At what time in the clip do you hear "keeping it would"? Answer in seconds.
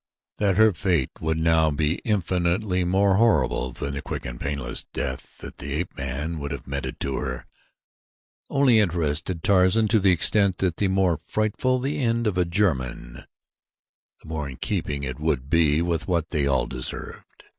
14.57-15.51